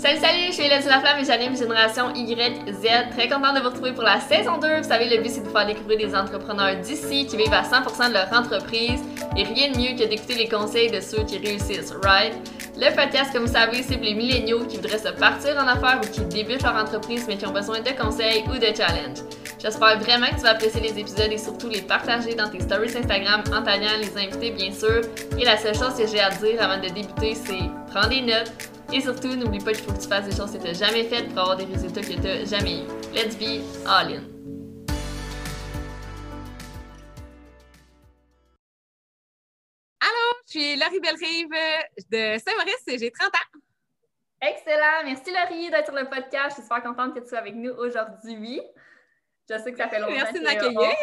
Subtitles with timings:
[0.00, 3.10] Salut, salut, je suis Hélène La Flamme et j'anime Génération YZ.
[3.10, 4.78] Très contente de vous retrouver pour la saison 2.
[4.78, 7.60] Vous savez, le but c'est de vous faire découvrir des entrepreneurs d'ici qui vivent à
[7.60, 9.02] 100% de leur entreprise
[9.36, 12.32] et rien de mieux que d'écouter les conseils de ceux qui réussissent, right?
[12.78, 16.06] Le podcast, comme vous savez, pour les milléniaux qui voudraient se partir en affaires ou
[16.10, 19.20] qui débutent leur entreprise mais qui ont besoin de conseils ou de challenges.
[19.62, 22.96] J'espère vraiment que tu vas apprécier les épisodes et surtout les partager dans tes stories
[22.96, 25.02] Instagram en taguant les invités, bien sûr.
[25.38, 28.52] Et la seule chose que j'ai à dire avant de débuter, c'est prends des notes
[28.92, 31.04] et surtout, n'oublie pas qu'il faut que tu fasses des choses que tu n'as jamais
[31.04, 32.86] faites pour avoir des résultats que tu n'as jamais eu.
[33.12, 34.22] Let's be all in!
[40.00, 41.50] Allô, je suis Laurie Bellerive
[42.10, 43.58] de Saint-Maurice et j'ai 30 ans.
[44.40, 45.04] Excellent!
[45.04, 46.50] Merci Laurie d'être sur le podcast.
[46.50, 48.60] Je suis super contente que tu sois avec nous aujourd'hui.
[49.48, 50.12] Je sais que ça fait longtemps.
[50.12, 50.94] Merci de m'accueillir.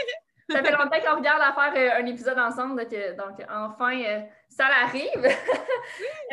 [0.50, 2.82] Ça fait longtemps qu'on regarde à faire euh, un épisode ensemble,
[3.18, 5.28] donc, enfin, euh, ça arrive.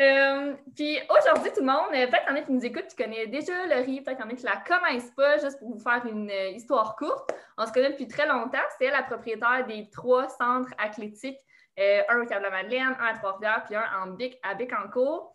[0.01, 2.97] Euh, puis aujourd'hui, tout le monde, peut-être qu'il y en a qui nous écoutent, qui
[2.97, 5.69] connaissent déjà Laurie, peut-être qu'il y en a qui ne la connaissent pas, juste pour
[5.69, 7.33] vous faire une histoire courte.
[7.57, 8.57] On se connaît depuis très longtemps.
[8.77, 11.37] C'est la propriétaire des trois centres athlétiques,
[11.77, 15.33] un au Cap-de-la-Madeleine, un à Trois-Rivières, puis un en Bic, à Bic-en-Cour.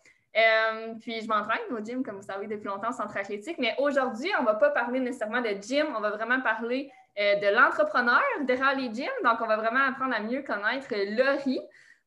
[1.01, 3.57] puis je m'entraîne au gym, comme vous savez, depuis longtemps, centre athlétique.
[3.57, 7.00] Mais aujourd'hui, on ne va pas parler nécessairement de gym, on va vraiment parler euh,
[7.17, 9.09] de l'entrepreneur derrière les gyms.
[9.23, 11.61] Donc, on va vraiment apprendre à mieux connaître Laurie.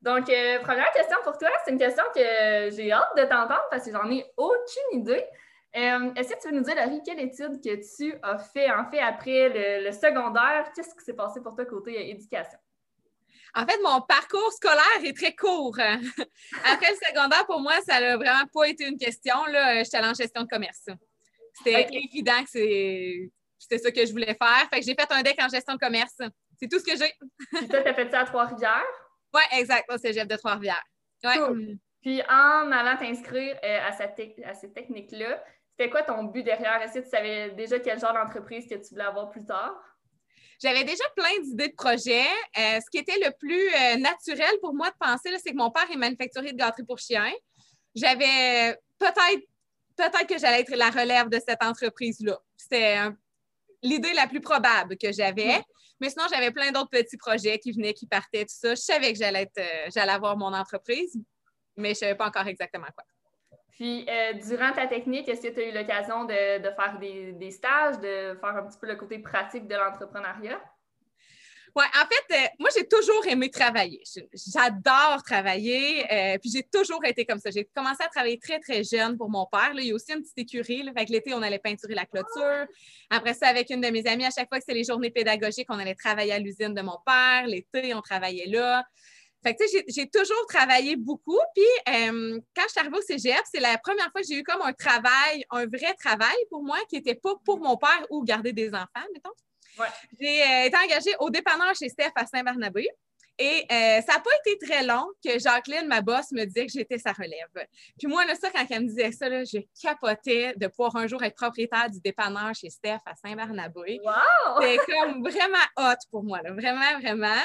[0.05, 2.21] Donc, euh, première question pour toi, c'est une question que
[2.77, 5.25] j'ai hâte de t'entendre parce que j'en ai aucune idée.
[5.77, 8.85] Euh, est-ce que tu veux nous dire, Laurie, quelle étude que tu as fait en
[8.91, 10.71] fait après le, secondaire?
[10.77, 12.59] Qu'est-ce qui s'est passé pour toi côté éducation?
[13.55, 15.79] En fait, mon parcours scolaire est très court.
[15.79, 19.37] Après le secondaire, pour moi, ça n'a vraiment pas été une question.
[19.47, 20.87] J'étais allée en gestion de commerce.
[21.55, 24.69] C'était évident que c'est c'était ça que je voulais faire.
[24.73, 26.17] Fait que j'ai fait un deck en gestion de commerce.
[26.59, 27.13] C'est tout ce que j'ai.
[27.57, 28.83] Puis toi, t'as fait ça à Trois-Rivières?
[29.33, 30.85] Oui, exact, au cégep de Trois-Rivières.
[31.25, 31.39] Ouais.
[31.39, 31.79] Cool.
[32.03, 36.81] Puis en allant t'inscrire euh, à, cette, à cette technique-là, c'était quoi ton but derrière?
[36.83, 39.75] Est-ce que tu savais déjà quel genre d'entreprise que tu voulais avoir plus tard?
[40.63, 42.29] J'avais déjà plein d'idées de projets.
[42.59, 45.71] Euh, ce qui était le plus euh, naturel pour moi de penser, c'est que mon
[45.71, 47.33] père est manufacturier de gâteries pour chiens.
[47.95, 49.45] J'avais peut-être
[49.97, 52.39] peut-être que j'allais être la relève de cette entreprise-là.
[52.57, 53.17] C'était un
[53.85, 55.63] l'idée la plus probable que j'avais.
[56.01, 58.71] Mais sinon, j'avais plein d'autres petits projets qui venaient, qui partaient, tout ça.
[58.71, 59.63] Je savais que j'allais euh,
[59.95, 61.17] j'allais avoir mon entreprise,
[61.77, 63.05] mais je ne savais pas encore exactement quoi.
[63.71, 67.51] Puis, euh, durant ta technique, est-ce que tu as eu l'occasion de, faire des, des,
[67.51, 70.61] stages, de faire un petit peu le côté pratique de l'entrepreneuriat?
[71.77, 74.01] Oui, en fait, euh, moi, j'ai toujours aimé travailler.
[74.33, 76.05] J'adore travailler.
[76.13, 77.51] Euh, puis j'ai toujours été comme ça.
[77.51, 79.73] J'ai commencé à travailler très, très jeune pour mon père.
[79.75, 80.85] il y a aussi une petite écurie.
[80.85, 82.67] Là, fait que l'été, on allait peinturer la clôture.
[83.11, 85.67] Après ça, avec une de mes amies, à chaque fois que c'était les journées pédagogiques,
[85.69, 87.45] on allait travailler à l'usine de mon père.
[87.49, 88.85] L'été, on travaillait là.
[89.43, 91.41] Fait que, tu sais, j'ai toujours travaillé beaucoup.
[91.55, 94.43] Puis, euh, quand je suis arrivée au cégep, c'est la première fois que j'ai eu
[94.45, 98.23] comme un travail, un vrai travail pour moi qui n'était pas pour mon père ou
[98.23, 99.35] garder des enfants, mettons.
[100.21, 102.89] J'ai euh, été engagée au dépanneur chez Steph à Saint-Barnabé.
[103.37, 106.73] Et euh, ça n'a pas été très long que Jacqueline, ma boss, me disait que
[106.73, 107.49] j'étais sa relève.
[107.99, 111.09] Puis moi, là, ça, quand elle me disait ça, là, je capotais de pouvoir un
[111.09, 114.01] jour être propriétaire du dépanneur chez Steph à Saint-Barnabé.
[114.05, 114.61] Wow!
[114.61, 117.43] C'était comme vraiment hot pour moi, là, vraiment, vraiment.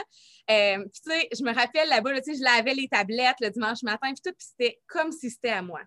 [0.52, 3.82] Euh, puis tu sais, je me rappelle là-bas, là, je lavais les tablettes le dimanche
[3.82, 5.82] matin, puis tout, puis c'était comme si c'était à moi.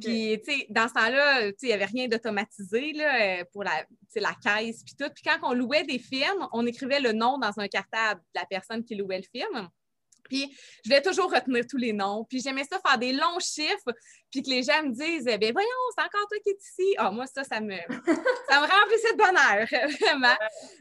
[0.00, 3.84] Puis, tu sais, dans ce temps-là, il n'y avait rien d'automatisé euh, pour la,
[4.16, 5.10] la caisse, puis tout.
[5.14, 8.46] Puis quand on louait des films, on écrivait le nom dans un cartable de la
[8.46, 9.68] personne qui louait le film.
[10.24, 12.24] Puis, je vais toujours retenir tous les noms.
[12.24, 13.92] Puis, j'aimais ça faire des longs chiffres,
[14.30, 16.94] puis que les gens me disent, ben voyons, c'est encore toi qui es ici.
[16.98, 17.76] Ah, moi, ça, ça me,
[18.48, 20.36] ça me remplissait de bonheur, vraiment.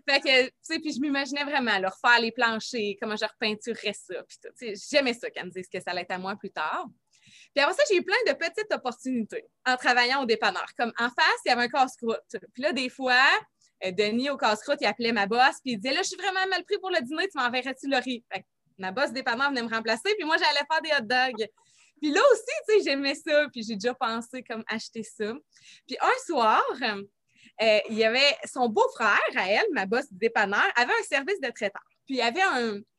[0.09, 3.93] Fait que, tu sais, puis je m'imaginais vraiment leur faire les planchers, comment je repeinturerais
[3.93, 4.23] ça.
[4.57, 6.87] Puis, j'aimais ça qu'elle me dise que ça allait être à moi plus tard.
[7.53, 10.65] Puis après ça, j'ai eu plein de petites opportunités en travaillant au dépanneur.
[10.77, 12.37] Comme en face, il y avait un casse-croûte.
[12.53, 13.21] Puis là, des fois,
[13.85, 16.45] euh, Denis au casse-croûte, il appelait ma boss, puis il disait Là, je suis vraiment
[16.49, 18.23] mal pris pour le dîner, tu m'enverrais-tu le riz?
[18.31, 18.45] Fait
[18.77, 21.47] ma boss dépanneur venait me remplacer, puis moi, j'allais faire des hot dogs.
[22.01, 25.31] Puis là aussi, tu sais, j'aimais ça, puis j'ai déjà pensé comme acheter ça.
[25.87, 30.91] Puis un soir, euh, il y avait son beau-frère à elle, ma boss dépanneur, avait
[30.91, 31.81] un service de traiteur.
[32.05, 32.41] Puis il y avait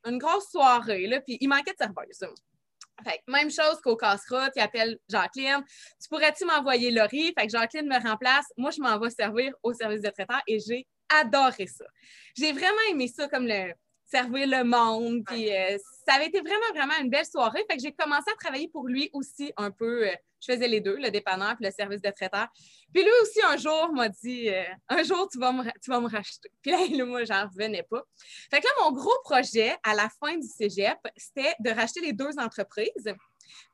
[0.05, 2.25] une grosse soirée, là, puis il manquait de serveuse.
[3.03, 5.65] Fait même chose qu'au casse-croûte, il appelle Jacqueline.
[6.01, 7.33] Tu pourrais-tu m'envoyer Laurie?
[7.39, 8.47] Fait que Jacqueline me remplace.
[8.57, 11.85] Moi, je m'en vais servir au service de traiteur et j'ai adoré ça.
[12.37, 13.73] J'ai vraiment aimé ça comme le
[14.05, 15.23] servir le monde.
[15.27, 15.77] Puis, euh,
[16.07, 17.65] ça avait été vraiment, vraiment une belle soirée.
[17.69, 20.09] Fait que j'ai commencé à travailler pour lui aussi un peu.
[20.09, 20.15] Euh,
[20.45, 22.49] je faisais les deux, le dépanneur puis le service de traiteur.
[22.93, 26.01] Puis lui aussi, un jour, m'a dit euh, Un jour, tu vas, me, tu vas
[26.01, 26.51] me racheter.
[26.63, 28.03] Puis là, moi, j'en revenais pas.
[28.51, 32.13] Fait que là, mon gros projet à la fin du cégep, c'était de racheter les
[32.13, 33.15] deux entreprises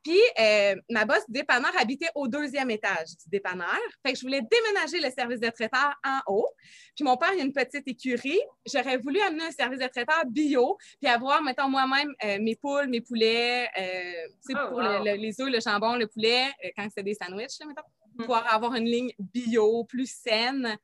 [0.03, 3.79] Puis, euh, ma boss dépanneur habitait au deuxième étage du dépanneur.
[4.03, 6.49] Fait que je voulais déménager le service de traiteur en haut.
[6.95, 8.39] Puis, mon père, il a une petite écurie.
[8.65, 12.87] J'aurais voulu amener un service de traiteur bio, puis avoir, mettons, moi-même, euh, mes poules,
[12.87, 17.03] mes poulets, euh, tu sais, oh, pour les œufs, le jambon, le poulet, quand c'est
[17.03, 17.83] des sandwichs, mettons,
[18.15, 18.17] mm.
[18.17, 20.77] pouvoir avoir une ligne bio, plus saine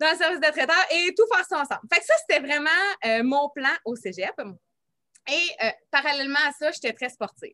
[0.00, 1.82] dans le service de traiteur et tout faire ça ensemble.
[1.92, 4.32] Fait que ça, c'était vraiment mon plan au cégep.
[5.28, 7.52] Et parallèlement à ça, j'étais très sportive.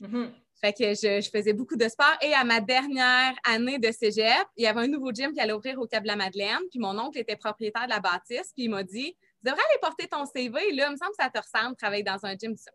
[0.00, 0.30] Mm-hmm.
[0.60, 2.16] Fait que je, faisais beaucoup de sport.
[2.20, 5.54] Et à ma dernière année de cégep, il y avait un nouveau gym qui allait
[5.54, 6.60] ouvrir au Cap la Madeleine.
[6.70, 8.52] Puis mon oncle était propriétaire de la bâtisse.
[8.54, 10.72] Puis il m'a dit Tu devrais aller porter ton CV.
[10.72, 12.54] Là, il me semble que ça te ressemble, travailler dans un gym.
[12.56, 12.70] Ça.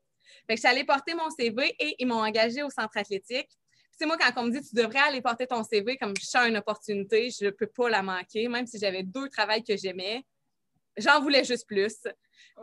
[0.50, 3.50] Je suis allée porter mon CV et ils m'ont engagé au centre athlétique.
[3.92, 6.50] C'est moi, quand on me dit tu devrais aller porter ton CV, comme je cherche
[6.50, 10.26] une opportunité, je ne peux pas la manquer, même si j'avais deux travails que j'aimais.
[10.98, 11.98] J'en voulais juste plus.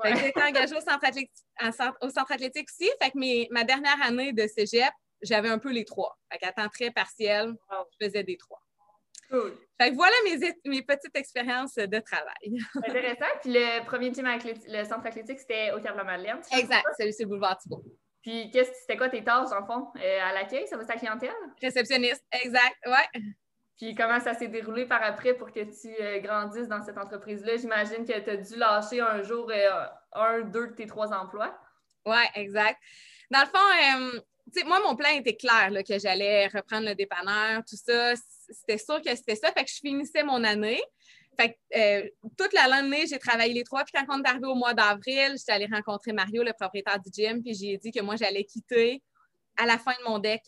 [0.05, 2.90] J'ai été engagée au centre, athlétique, aussi.
[3.00, 6.17] Fait que ma dernière année de cégep, j'avais un peu les trois.
[6.31, 8.61] Fait qu'à temps très partiel, je faisais des trois.
[9.31, 9.56] Cool.
[9.81, 10.14] Fait que voilà
[10.64, 12.58] mes, petites expériences de travail.
[12.87, 13.32] Intéressant.
[13.40, 16.40] Puis le premier gym le centre athlétique, c'était au la Madeleine.
[16.52, 17.84] Exact, celui c'est le boulevard Thibault.
[18.23, 20.69] Puis c'était quoi tes tâches, en fond, euh, à l'accueil?
[20.69, 21.32] Ça va ta clientèle?
[21.61, 23.23] Réceptionniste, exact, ouais.
[23.79, 27.57] Puis comment ça s'est déroulé par après pour que tu euh, grandisses dans cette entreprise-là?
[27.57, 31.57] J'imagine que tu as dû lâcher un jour euh, un, deux de tes trois emplois.
[32.07, 32.79] Oui, exact.
[33.31, 37.77] Dans le fond, euh, moi, mon plan était clair, que j'allais reprendre le dépanneur, tout
[37.77, 38.15] ça.
[38.51, 39.51] C'était sûr que c'était ça.
[39.53, 40.83] Fait que je finissais mon année.
[41.41, 43.85] Fait que toute la l'année, j'ai travaillé les trois.
[43.85, 47.11] Puis quand on est arrivé au mois d'avril, j'étais allée rencontrer Mario, le propriétaire du
[47.11, 49.03] gym, puis j'ai dit que moi, j'allais quitter
[49.57, 50.43] à la fin de mon deck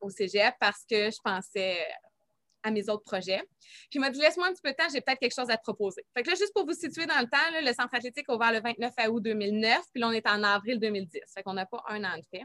[0.00, 1.78] au cégep parce que je pensais
[2.62, 3.42] à mes autres projets.
[3.90, 5.56] Puis il m'a dit laisse-moi un petit peu de temps, j'ai peut-être quelque chose à
[5.56, 6.04] te proposer.
[6.16, 8.52] Fait que là, juste pour vous situer dans le temps, le centre athlétique a ouvert
[8.52, 11.20] le 29 août 2009, puis là, on est en avril 2010.
[11.34, 12.44] Fait qu'on n'a pas un an de fait.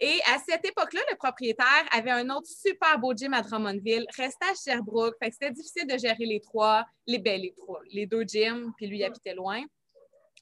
[0.00, 4.46] Et à cette époque-là, le propriétaire avait un autre super beau gym à Drummondville, restait
[4.46, 5.14] à Sherbrooke.
[5.22, 8.72] Fait que c'était difficile de gérer les trois, les, belles les trois, les deux gyms,
[8.76, 9.62] puis lui, il habitait loin.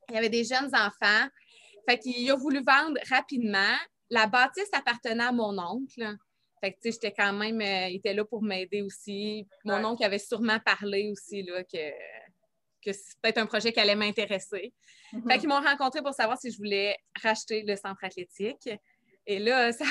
[0.09, 1.29] Il y avait des jeunes enfants.
[1.89, 3.77] Fait qu'il a voulu vendre rapidement.
[4.11, 6.17] La bâtisse appartenait à mon oncle.
[6.63, 9.49] Fait que, tu sais, j'étais quand même, euh, il était là pour m'aider aussi.
[9.65, 11.91] Mon oncle avait sûrement parlé aussi, là, que,
[12.85, 14.73] que c'est peut-être un projet qui allait m'intéresser.
[15.13, 15.29] Mm-hmm.
[15.33, 18.71] Fait qu'ils m'ont rencontré pour savoir si je voulais racheter le centre athlétique.
[19.27, 19.85] Et là, ça,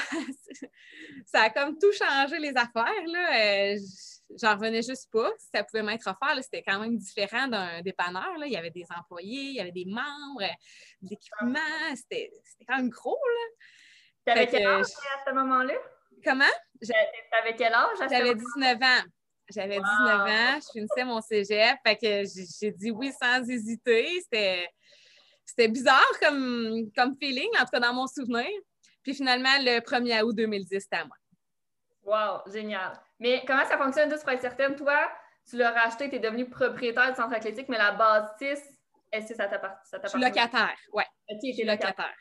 [1.26, 3.74] ça a comme tout changé les affaires, là.
[3.74, 3.78] Euh,
[4.42, 5.30] j'en revenais juste pas.
[5.40, 8.46] Si ça pouvait m'être offert, c'était quand même différent d'un dépanneur, là.
[8.46, 10.48] Il y avait des employés, il y avait des membres,
[11.02, 11.96] de l'équipement.
[11.96, 12.32] C'était
[12.66, 13.66] quand même gros, là.
[14.24, 15.74] T'avais quel âge à ce moment-là?
[16.24, 16.46] Comment?
[17.32, 17.98] T'avais quel âge?
[18.10, 19.04] J'avais 19 ans.
[19.50, 21.78] J'avais 19 ans, je finissais mon cégep.
[21.86, 22.24] Fait que
[22.60, 24.22] j'ai dit oui sans hésiter.
[25.46, 28.48] C'était bizarre comme, comme feeling, en tout cas dans mon souvenir.
[29.04, 31.18] Puis finalement, le 1er août 2010, c'était à moi.
[32.04, 32.94] Wow, génial.
[33.20, 34.76] Mais comment ça fonctionne, juste pour être certaine?
[34.76, 35.12] Toi,
[35.50, 38.64] tu l'as racheté, tu es devenu propriétaire du centre athlétique, mais la bâtisse,
[39.12, 39.98] est-ce que ça t'appartient?
[40.04, 41.04] Je suis locataire, oui.
[41.30, 42.16] OK, je suis locataire.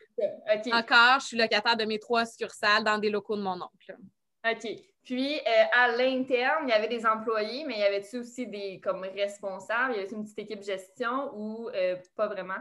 [0.72, 3.96] Encore, je suis locataire de mes trois succursales dans des locaux de mon oncle.
[4.44, 4.66] OK.
[5.04, 8.80] Puis, euh, à l'interne, il y avait des employés, mais il y avait-tu aussi des
[8.80, 9.94] comme responsables?
[9.94, 12.60] Il y avait une petite équipe gestion ou euh, pas vraiment?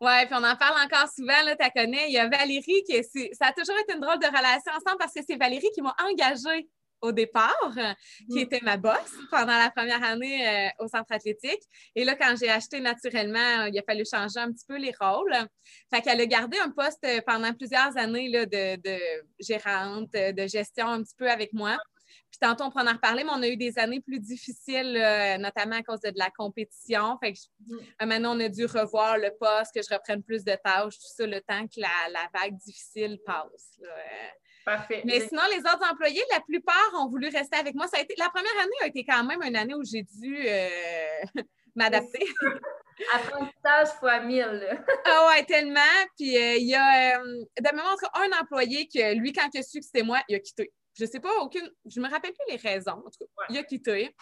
[0.00, 2.08] Oui, puis on en parle encore souvent, là, tu connais.
[2.08, 3.02] Il y a Valérie qui
[3.34, 5.94] ça a toujours été une drôle de relation ensemble parce que c'est Valérie qui m'a
[6.02, 6.68] engagée
[7.02, 7.72] au départ,
[8.30, 8.38] qui mm.
[8.38, 11.62] était ma boss pendant la première année euh, au centre athlétique.
[11.94, 15.34] Et là, quand j'ai acheté naturellement, il a fallu changer un petit peu les rôles.
[15.92, 18.98] Fait qu'elle a gardé un poste pendant plusieurs années là, de, de,
[19.40, 21.78] gérante, de gestion un petit peu avec moi.
[22.30, 24.92] Puis tantôt, on pourra en reparler, mais on a eu des années plus difficiles,
[25.40, 27.18] notamment à cause de, la compétition.
[27.18, 28.06] Fait que mm.
[28.06, 31.26] maintenant, on a dû revoir le poste, que je reprenne plus de tâches, tout ça,
[31.26, 33.80] le temps que la, vague difficile passe.
[34.64, 35.02] Parfait.
[35.04, 37.86] Mais sinon, les autres employés, la plupart ont voulu rester avec moi.
[37.86, 40.36] Ça a été, la première année a été quand même une année où j'ai dû
[40.46, 40.68] euh,
[41.74, 42.26] m'adapter.
[43.14, 44.78] Apprentissage fois mille.
[45.06, 45.80] ah ouais, tellement.
[46.18, 49.62] Puis euh, il y a euh, de mémoire un employé que lui, quand il a
[49.62, 50.70] su que c'était moi, il a quitté.
[50.98, 51.70] Je sais pas, aucune.
[51.86, 52.92] Je me rappelle plus les raisons.
[52.92, 54.14] En tout cas, il a quitté.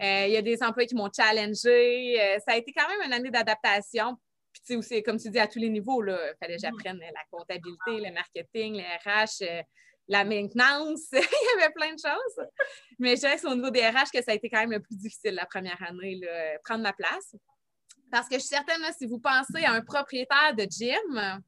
[0.00, 2.38] il y a des employés qui m'ont challengé.
[2.46, 4.16] ça a été quand même une année d'adaptation.
[4.64, 8.00] Sais, aussi, comme tu dis, à tous les niveaux, il fallait que j'apprenne la comptabilité,
[8.00, 9.62] le marketing, les RH, euh,
[10.08, 11.08] la maintenance.
[11.12, 12.46] il y avait plein de choses.
[12.98, 14.72] Mais je dirais que c'est au niveau des RH que ça a été quand même
[14.72, 17.36] le plus difficile la première année, là, prendre ma place.
[18.10, 21.42] Parce que je suis certaine, si vous pensez à un propriétaire de gym,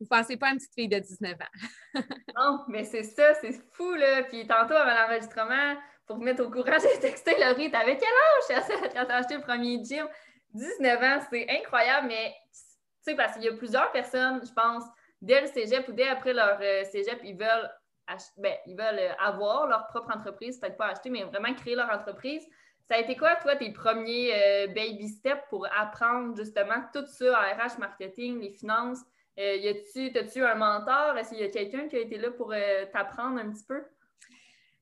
[0.00, 1.94] vous ne pensez pas à une petite fille de 19 ans.
[2.36, 4.24] non, mais c'est ça, c'est fou, là.
[4.24, 5.74] Puis tantôt, avant l'enregistrement,
[6.06, 9.42] pour vous mettre au courant, j'ai texté Laurie, t'avais quel âge quand t'as acheté le
[9.42, 10.06] premier gym?
[10.54, 12.58] 19 ans, c'est incroyable, mais tu
[13.02, 14.84] sais, parce qu'il y a plusieurs personnes, je pense,
[15.20, 17.70] dès le cégep ou dès après leur euh, cégep, ils veulent,
[18.38, 21.90] ben, ils veulent euh, avoir leur propre entreprise, peut-être pas acheter, mais vraiment créer leur
[21.90, 22.46] entreprise.
[22.86, 27.78] Ça a été quoi, toi, tes premiers baby steps pour apprendre justement tout ça, RH,
[27.78, 29.00] marketing, les finances?
[29.36, 31.18] y a-tu, as-tu un mentor?
[31.18, 32.54] Est-ce qu'il y a quelqu'un qui a été là pour
[32.94, 33.84] t'apprendre un petit peu?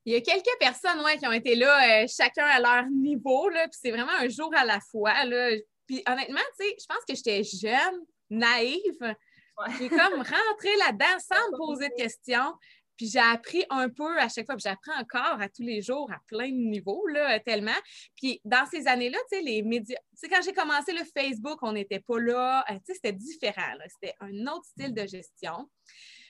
[0.06, 3.48] Il y a quelques personnes ouais, qui ont été là, euh, chacun à leur niveau,
[3.48, 5.24] là, puis c'est vraiment un jour à la fois.
[5.24, 5.50] Là.
[5.84, 9.16] Puis honnêtement, tu sais, je pense que j'étais jeune, naïve.
[9.78, 12.54] J'ai comme rentré là-dedans sans me poser de questions.
[12.96, 16.10] Puis j'ai appris un peu à chaque fois, puis j'apprends encore à tous les jours
[16.12, 17.76] à plein de niveaux, là, tellement.
[18.16, 21.58] Puis dans ces années-là, tu sais, les médias, tu sais, quand j'ai commencé le Facebook,
[21.62, 25.68] on n'était pas là, euh, tu sais, c'était différent, c'était un autre style de gestion.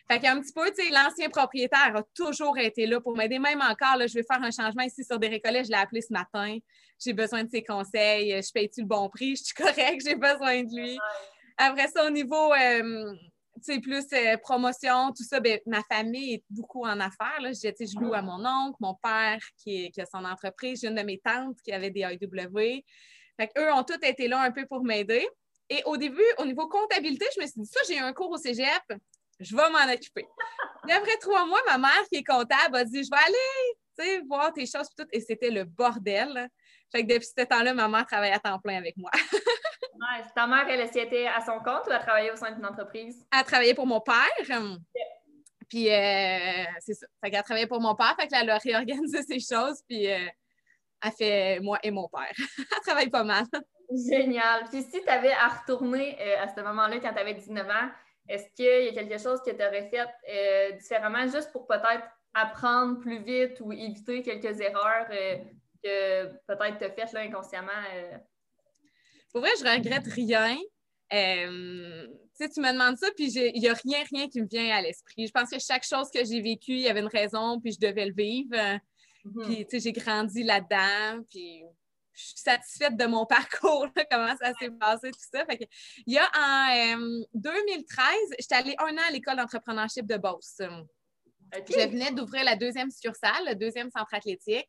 [0.08, 3.38] Fait qu'un petit peu, tu sais, l'ancien propriétaire a toujours été là pour m'aider.
[3.38, 6.00] Même encore, là, je vais faire un changement ici sur des récollets, je l'ai appelé
[6.00, 6.58] ce matin.
[6.98, 8.30] J'ai besoin de ses conseils.
[8.40, 9.36] Je paye-tu le bon prix?
[9.36, 10.98] Je suis correcte, j'ai besoin de lui.
[11.58, 13.14] Après ça, au niveau, euh,
[13.82, 17.40] plus euh, promotion, tout ça, ben, ma famille est beaucoup en affaires.
[17.40, 17.50] Là.
[17.52, 20.94] Je, je loue à mon oncle, mon père qui, qui a son entreprise, j'ai une
[20.94, 22.84] de mes tantes qui avait des IW.
[23.38, 25.26] Fait eux ont tous été là un peu pour m'aider.
[25.68, 28.30] Et au début, au niveau comptabilité, je me suis dit, ça, j'ai eu un cours
[28.30, 28.82] au cégep,
[29.40, 30.26] je vais m'en occuper.
[30.88, 34.52] Et après trois mois, ma mère, qui est comptable, a dit Je vais aller voir
[34.52, 35.08] tes choses et tout.
[35.12, 36.48] Et c'était le bordel.
[36.92, 39.10] Fait que depuis ce temps-là, ma mère travaille à temps plein avec moi.
[40.34, 43.26] Ta mère, elle, elle était à son compte ou elle travaillait au sein d'une entreprise?
[43.36, 44.60] Elle travaillait pour mon père.
[45.68, 47.06] Puis, euh, c'est ça.
[47.22, 48.14] Fait qu'elle travaillait pour mon père.
[48.18, 49.82] Fait qu'elle a réorganisé ses choses.
[49.88, 50.28] Puis, euh,
[51.02, 52.32] elle fait moi et mon père.
[52.58, 53.44] elle travaille pas mal.
[53.90, 54.64] Génial.
[54.70, 57.90] Puis, si tu avais à retourner euh, à ce moment-là, quand tu avais 19 ans,
[58.28, 62.04] est-ce qu'il y a quelque chose que tu aurais fait euh, différemment juste pour peut-être
[62.34, 65.38] apprendre plus vite ou éviter quelques erreurs euh,
[65.82, 67.70] que peut-être tu as faites là, inconsciemment?
[67.94, 68.18] Euh?
[69.32, 70.56] Pour vrai, je regrette rien.
[71.10, 75.26] tu me demandes ça, puis il n'y a rien, rien qui me vient à l'esprit.
[75.26, 77.86] Je pense que chaque chose que j'ai vécue, il y avait une raison, puis je
[77.86, 78.56] devais le vivre.
[79.24, 79.66] Mm-hmm.
[79.66, 81.64] Puis, j'ai grandi là-dedans, puis
[82.16, 85.44] je suis satisfaite de mon parcours, comment ça s'est passé, tout ça.
[86.06, 86.98] il y a en
[87.34, 88.06] 2013,
[88.38, 90.60] j'étais allée un an à l'école d'entrepreneurship de Beauce.
[91.52, 94.68] Je venais d'ouvrir la deuxième succursale, le deuxième centre athlétique,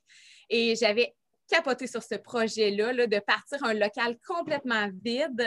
[0.49, 1.15] et j'avais
[1.49, 5.43] capoté sur ce projet-là, là, de partir un local complètement vide.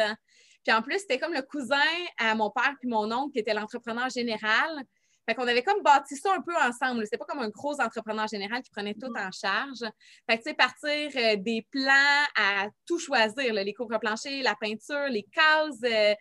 [0.65, 1.77] Puis en plus, c'était comme le cousin
[2.19, 4.83] à mon père puis mon oncle qui était l'entrepreneur général.
[5.29, 7.05] Fait qu'on avait comme bâti ça un peu ensemble.
[7.05, 9.81] C'était pas comme un gros entrepreneur général qui prenait tout en charge.
[10.29, 15.09] Fait que, tu sais, partir euh, des plans à tout choisir, les couvre-planchers, la peinture,
[15.09, 16.15] les cases, euh,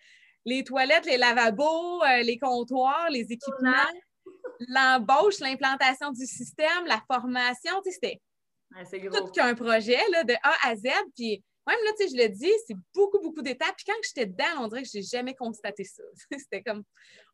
[0.45, 3.71] les toilettes, les lavabos, euh, les comptoirs, les équipements,
[4.67, 8.21] l'embauche, l'implantation du système, la formation, tu sais, c'était
[9.09, 10.89] tout qu'un projet là, de A à Z.
[11.15, 13.75] Puis même là, tu sais, je le dis, c'est beaucoup, beaucoup d'étapes.
[13.77, 16.03] Puis quand j'étais dedans, on dirait que je n'ai jamais constaté ça.
[16.37, 16.83] C'était comme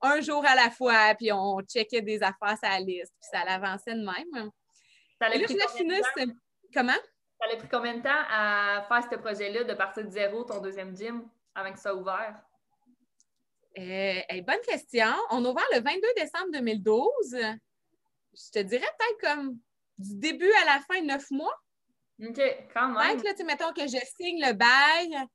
[0.02, 3.46] un jour à la fois, puis on checkait des affaires sur la liste, puis ça
[3.46, 4.50] l'avançait de même.
[5.22, 6.32] Ça là, je
[6.74, 6.92] Comment?
[7.40, 10.60] Ça a pris combien de temps à faire ce projet-là, de partir de zéro, ton
[10.60, 12.42] deuxième gym, avant que ça soit ouvert?
[13.78, 15.14] Euh, bonne question.
[15.32, 17.38] On a ouvert le 22 décembre 2012.
[18.34, 19.58] Je te dirais peut-être comme
[19.98, 21.56] du début à la fin, neuf mois.
[22.22, 22.42] OK,
[22.74, 23.22] quand même.
[23.22, 25.28] Peut-être, là, mettons que je signe le bail,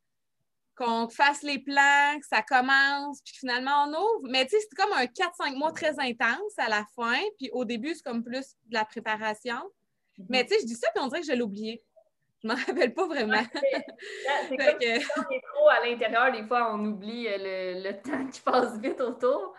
[0.76, 4.28] qu'on fasse les plans, que ça commence, puis finalement on ouvre.
[4.30, 7.64] Mais tu sais, c'est comme un 4-5 mois très intense à la fin, puis au
[7.64, 9.60] début, c'est comme plus de la préparation.
[10.18, 10.26] Mhm.
[10.30, 11.82] Mais tu sais, je dis ça, puis on dirait que je l'ai oublié.
[12.42, 13.42] Je m'en rappelle pas vraiment.
[13.52, 15.00] c'est comme que...
[15.00, 17.37] si on est trop à l'intérieur, des fois, on oublie euh,
[17.75, 19.54] le, le temps qui passe vite autour.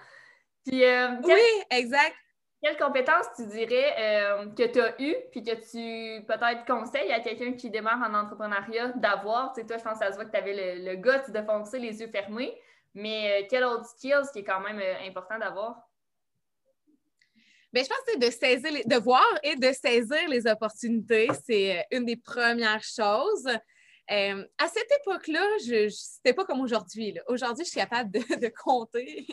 [0.66, 2.16] Puis, euh, oui, exact.
[2.62, 7.20] Quelles compétences tu dirais euh, que tu as eues puis que tu peut-être conseilles à
[7.20, 9.52] quelqu'un qui démarre en entrepreneuriat d'avoir?
[9.54, 11.32] Tu sais, toi, je pense que ça se voit que tu avais le, le goût
[11.32, 12.56] de foncer les yeux fermés,
[12.94, 15.76] mais euh, quel autre skills qui est quand même euh, important d'avoir?
[17.74, 21.30] Bien, je pense que c'est de saisir, de voir et de saisir les opportunités.
[21.44, 23.48] C'est une des premières choses.
[23.48, 27.18] à cette époque-là, je, c'était pas comme aujourd'hui.
[27.28, 29.26] Aujourd'hui, je suis capable de, compter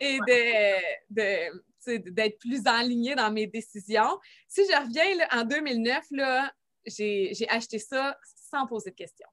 [0.00, 1.50] et de,
[1.86, 4.18] d'être plus enlignée dans mes décisions.
[4.48, 6.52] Si je reviens en 2009, là,
[6.86, 8.16] j'ai, acheté ça
[8.50, 9.28] sans poser de questions.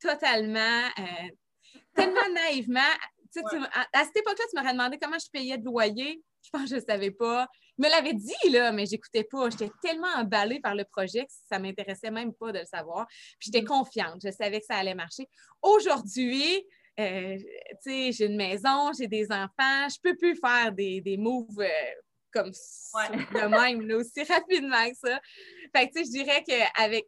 [0.00, 1.28] Totalement, euh,
[1.94, 2.80] tellement naïvement.
[2.80, 6.22] à, cette époque-là, tu m'aurais demandé comment je payais de loyer.
[6.42, 7.48] Je pense que je ne savais pas.
[7.78, 9.50] Je me l'avais dit, là, mais j'écoutais pas.
[9.50, 13.06] J'étais tellement emballée par le projet que ça m'intéressait même pas de le savoir.
[13.38, 13.68] Puis j'étais mm.
[13.68, 14.20] confiante.
[14.24, 15.28] Je savais que ça allait marcher.
[15.62, 16.64] Aujourd'hui,
[16.98, 17.38] euh,
[17.86, 21.92] j'ai une maison, j'ai des enfants, je peux plus faire des, des moves euh,
[22.32, 25.20] comme ça, de même, aussi rapidement que ça.
[25.74, 27.06] Fait que, je dirais qu'avec,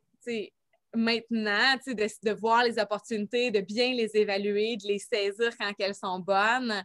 [0.95, 5.95] maintenant, de, de voir les opportunités, de bien les évaluer, de les saisir quand elles
[5.95, 6.85] sont bonnes,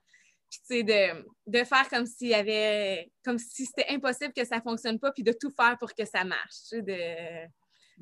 [0.50, 4.46] Puis, tu sais, de, de, faire comme s'il y avait, comme si c'était impossible que
[4.46, 6.70] ça fonctionne pas, puis de tout faire pour que ça marche.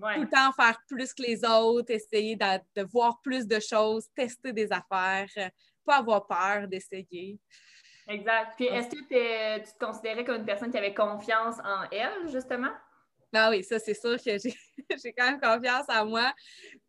[0.02, 4.08] Tout le temps faire plus que les autres, essayer de, de voir plus de choses,
[4.16, 5.30] tester des affaires,
[5.86, 7.40] pas avoir peur d'essayer.
[8.08, 8.54] Exact.
[8.58, 12.72] Puis est-ce que tu te considérais comme une personne qui avait confiance en elle, justement?
[13.34, 16.34] Ah oui, ça, c'est sûr que j'ai quand même confiance en moi.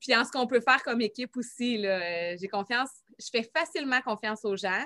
[0.00, 4.00] Puis en ce qu'on peut faire comme équipe aussi, euh, j'ai confiance, je fais facilement
[4.00, 4.84] confiance aux gens.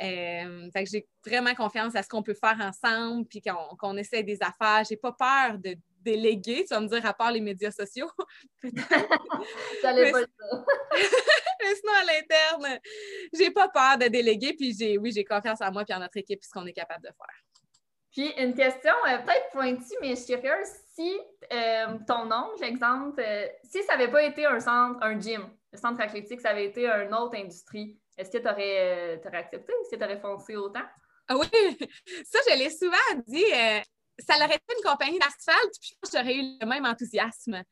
[0.00, 3.42] Euh, fait que j'ai vraiment confiance à ce qu'on peut faire ensemble, puis
[3.78, 4.84] qu'on essaie des affaires.
[4.88, 5.74] J'ai pas peur de
[6.08, 8.10] déléguer, tu vas me dire, à part les médias sociaux.
[9.82, 10.64] J'allais pas ça.
[11.60, 12.80] mais sinon, à l'interne,
[13.32, 16.16] j'ai pas peur de déléguer, puis j'ai, oui, j'ai confiance en moi et en notre
[16.16, 17.36] équipe, ce qu'on est capable de faire.
[18.12, 21.20] Puis une question euh, peut-être pointue, mais je suis curieuse, si
[21.52, 25.78] euh, ton nom, j'exemple, euh, si ça n'avait pas été un centre, un gym, le
[25.78, 29.72] centre athlétique, ça avait été une autre industrie, est-ce que tu aurais, accepté?
[29.82, 30.82] Est-ce que tu aurais foncé autant?
[31.28, 31.46] Ah oui,
[32.24, 33.44] ça, je l'ai souvent dit
[34.18, 37.62] ça aurait été une compagnie d'asphalte, puis j'aurais eu le même enthousiasme.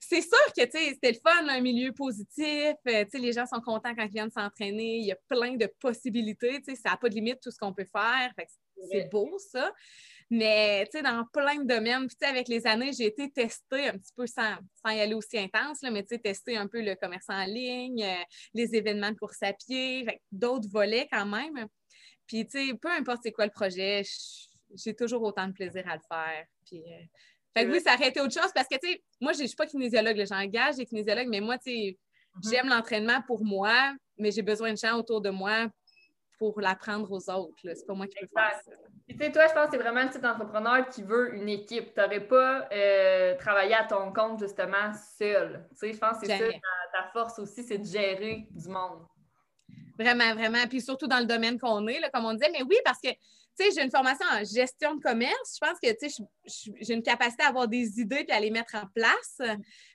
[0.00, 4.04] c'est sûr que c'était le fun, un milieu positif, euh, les gens sont contents quand
[4.04, 7.50] ils viennent s'entraîner, il y a plein de possibilités, ça n'a pas de limite tout
[7.50, 8.32] ce qu'on peut faire.
[8.90, 9.72] C'est beau, ça.
[10.30, 14.26] Mais dans plein de domaines, puis avec les années, j'ai été testée un petit peu
[14.26, 18.02] sans, sans y aller aussi intense, là, mais tester un peu le commerce en ligne,
[18.02, 21.66] euh, les événements de course à pied, d'autres volets quand même.
[22.26, 26.02] Puis, peu importe c'est quoi le projet, je j'ai toujours autant de plaisir à le
[26.08, 26.46] faire.
[26.66, 27.04] Puis, euh,
[27.54, 29.46] Fait que oui, ça aurait été autre chose parce que, tu sais, moi, je ne
[29.46, 30.24] suis pas kinésiologue.
[30.26, 31.98] J'engage des kinésiologues, mais moi, tu sais,
[32.36, 32.50] mm-hmm.
[32.50, 35.68] j'aime l'entraînement pour moi, mais j'ai besoin de gens autour de moi
[36.38, 37.54] pour l'apprendre aux autres.
[37.62, 38.72] C'est pas moi qui peux faire ça.
[39.08, 41.94] tu sais, toi, je pense que c'est vraiment le type d'entrepreneur qui veut une équipe.
[41.94, 45.68] Tu n'aurais pas euh, travaillé à ton compte, justement, seul.
[45.70, 46.58] Tu sais, je pense que c'est ça
[46.92, 49.06] ta, force aussi, c'est de gérer du monde.
[49.98, 50.66] Vraiment, vraiment.
[50.68, 52.50] Puis surtout dans le domaine qu'on est, là, comme on disait.
[52.52, 53.10] Mais oui, parce que
[53.58, 55.58] tu sais, j'ai une formation en gestion de commerce.
[55.60, 56.24] Je pense que, tu sais,
[56.80, 59.40] j'ai une capacité à avoir des idées et à les mettre en place.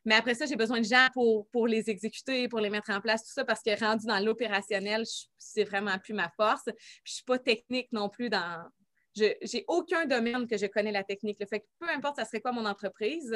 [0.06, 3.02] Mais après ça, j'ai besoin de gens pour, pour les exécuter, pour les mettre en
[3.02, 5.04] place, tout ça, parce que rendu dans l'opérationnel,
[5.38, 6.66] c'est vraiment plus ma force.
[6.66, 8.64] Puis je suis pas technique non plus dans...
[9.16, 11.38] J'ai aucun domaine que je connais la technique.
[11.40, 13.36] Le fait que peu importe ça serait quoi mon entreprise,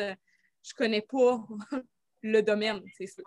[0.64, 1.44] je connais pas
[2.22, 3.24] le domaine, c'est sûr.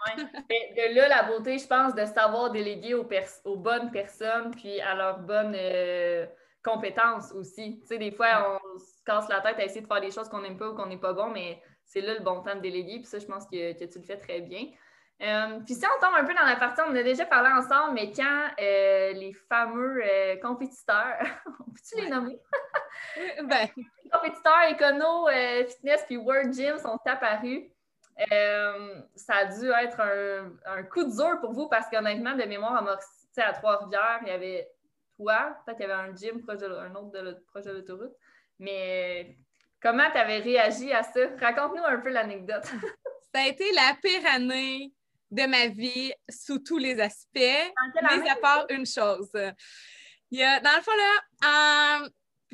[0.49, 3.09] De là, la beauté, je pense, de savoir déléguer aux,
[3.45, 5.57] aux bonnes personnes puis à leurs bonnes...
[5.57, 6.27] Euh,
[6.65, 7.79] compétences aussi.
[7.81, 10.29] Tu sais, des fois, on se casse la tête à essayer de faire des choses
[10.29, 12.61] qu'on n'aime pas ou qu'on n'est pas bon, mais c'est là le bon temps de
[12.61, 12.97] déléguer.
[12.97, 14.67] Puis ça, je pense que, tu le fais très bien.
[15.23, 17.95] Euh, puis si on tombe un peu dans la partie, on a déjà parlé ensemble,
[17.95, 22.41] mais quand euh, les fameux euh, compétiteurs, peux-tu les nommer?
[23.45, 23.69] ben.
[24.13, 25.29] compétiteurs écono,
[25.69, 27.65] fitness puis World Gym sont apparus.
[29.15, 32.85] ça a dû être un, un, coup de dur pour vous parce qu'honnêtement, de mémoire
[32.87, 34.69] à, à Trois-Rivières, il y avait
[35.17, 35.57] toi.
[35.65, 38.15] Peut-être qu'il y avait un gym, proche un autre de proche de l'autoroute.
[38.59, 39.37] Mais
[39.81, 41.21] comment tu avais réagi à ça?
[41.41, 42.65] Raconte-nous un peu l'anecdote.
[43.35, 44.93] ça a été la pire année
[45.31, 49.31] de ma vie sous tous les aspects, mais à part une chose.
[50.31, 52.09] Il y a, dans le fond, là,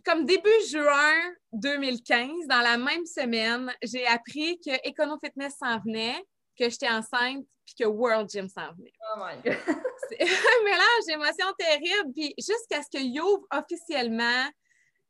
[0.05, 6.23] comme début juin 2015, dans la même semaine, j'ai appris que Econo Fitness s'en venait,
[6.61, 8.93] que j'étais enceinte, puis que World Gym s'en venait.
[9.15, 9.57] Oh my God!
[10.09, 12.13] C'est un mélange d'émotions terribles.
[12.15, 14.49] Puis jusqu'à ce qu'il ouvre officiellement,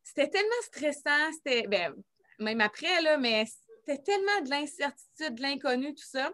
[0.02, 1.32] c'était tellement stressant.
[1.32, 1.94] C'était, ben,
[2.38, 3.44] même après, là, mais
[3.80, 6.30] c'était tellement de l'incertitude, de l'inconnu, tout ça.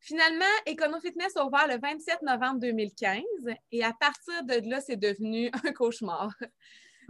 [0.00, 3.22] Finalement, Econo Fitness a ouvert le 27 novembre 2015
[3.72, 6.32] et à partir de là, c'est devenu un cauchemar.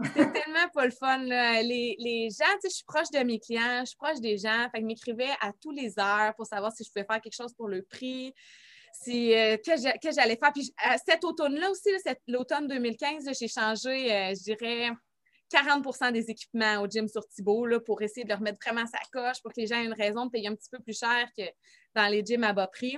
[0.05, 1.17] C'était tellement pas le fun.
[1.17, 4.37] Les, les, gens, tu sais, je suis proche de mes clients, je suis proche des
[4.37, 4.69] gens.
[4.71, 7.53] Fait qu'ils m'écrivaient à tous les heures pour savoir si je pouvais faire quelque chose
[7.53, 8.33] pour le prix,
[8.93, 10.53] si, euh, que j'allais faire.
[10.53, 10.73] Puis
[11.05, 11.89] cet automne-là aussi,
[12.27, 14.89] l'automne 2015, j'ai changé, euh, je dirais,
[15.49, 18.99] 40% des équipements au gym sur Thibault là, pour essayer de leur mettre vraiment sa
[19.11, 21.27] coche pour que les gens aient une raison de payer un petit peu plus cher
[21.37, 21.43] que
[21.95, 22.97] dans les gyms à bas prix.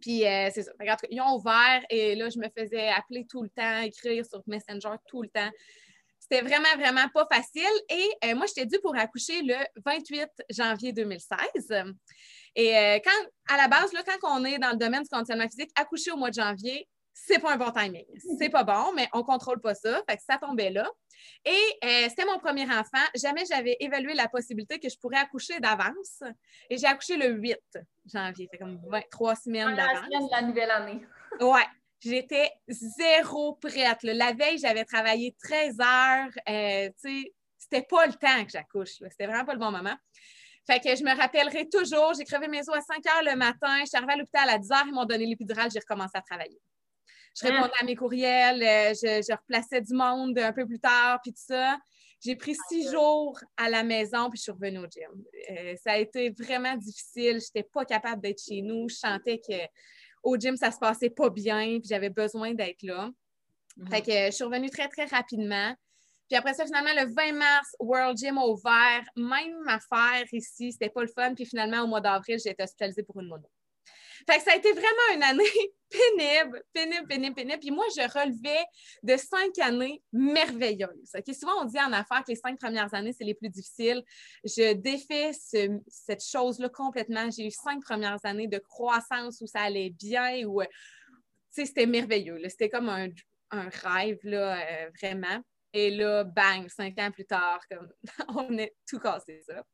[0.00, 0.72] Puis euh, c'est ça.
[1.10, 4.96] Ils ont ouvert et là, je me faisais appeler tout le temps, écrire sur Messenger
[5.06, 5.50] tout le temps.
[6.30, 7.62] C'était vraiment, vraiment pas facile.
[7.88, 11.38] Et euh, moi, j'étais due pour accoucher le 28 janvier 2016.
[12.54, 15.48] Et euh, quand, à la base, là, quand on est dans le domaine du conditionnement
[15.48, 18.04] physique, accoucher au mois de janvier, c'est pas un bon timing.
[18.38, 20.02] C'est pas bon, mais on contrôle pas ça.
[20.08, 20.88] Fait que ça tombait là.
[21.44, 21.50] Et
[21.84, 23.04] euh, c'était mon premier enfant.
[23.14, 26.22] Jamais j'avais évalué la possibilité que je pourrais accoucher d'avance.
[26.70, 27.58] Et j'ai accouché le 8
[28.12, 28.48] janvier.
[28.52, 29.94] C'est comme 23 semaines d'avance.
[29.94, 31.06] La semaine de la nouvelle année.
[31.40, 31.66] ouais.
[32.00, 34.02] J'étais zéro prête.
[34.02, 36.30] La veille, j'avais travaillé 13 heures.
[36.48, 36.90] Euh,
[37.58, 39.00] c'était pas le temps que j'accouche.
[39.10, 39.96] C'était vraiment pas le bon moment.
[40.66, 43.80] Fait que je me rappellerai toujours, j'ai crevé mes os à 5 heures le matin,
[43.80, 46.20] je suis arrivée à l'hôpital à 10 heures, ils m'ont donné l'épidurale, j'ai recommencé à
[46.20, 46.60] travailler.
[47.40, 51.32] Je répondais à mes courriels, euh, je, replaçais du monde un peu plus tard, puis
[51.32, 51.78] tout ça.
[52.22, 55.24] J'ai pris six jours à la maison, puis je suis revenue au gym.
[55.52, 57.40] Euh, ça a été vraiment difficile.
[57.40, 58.88] Je n'étais pas capable d'être chez nous.
[58.88, 59.54] Je sentais que
[60.22, 63.10] au gym, ça se passait pas bien, puis j'avais besoin d'être là.
[63.76, 63.90] Mhm.
[63.90, 65.74] Fait que je suis revenue très, très rapidement.
[66.28, 69.02] Puis après ça, finalement, le 20 mars, World Gym a ouvert.
[69.16, 71.34] Même affaire ici, c'était pas le fun.
[71.34, 73.48] Puis finalement, au mois d'avril, j'ai été hospitalisée pour une mono.
[74.28, 75.44] Fait que ça a été vraiment une année
[75.90, 77.60] pénible, pénible, pénible, pénible.
[77.60, 78.62] Puis moi, je relevais
[79.02, 81.12] de cinq années merveilleuses.
[81.32, 84.02] Souvent, on dit en affaires que les cinq premières années, c'est les plus difficiles.
[84.44, 87.30] Je défais cette chose-là complètement.
[87.30, 90.60] J'ai eu cinq premières années de croissance où ça allait bien, où
[91.50, 92.38] c'était merveilleux.
[92.50, 93.08] C'était comme un,
[93.50, 95.42] rêve, là, euh, vraiment.
[95.72, 97.90] Et là, bang, cinq ans plus tard, comme
[98.36, 99.64] on est tout cassé ça.